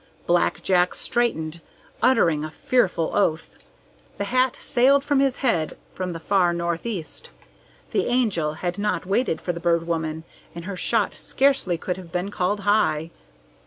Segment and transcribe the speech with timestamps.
[0.25, 1.61] Black Jack straightened,
[2.01, 3.51] uttering a fearful oath.
[4.17, 7.29] The hat sailed from his head from the far northeast.
[7.91, 10.23] The Angel had not waited for the Bird Woman,
[10.55, 13.11] and her shot scarcely could have been called high.